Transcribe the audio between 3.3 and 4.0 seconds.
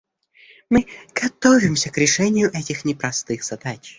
задач.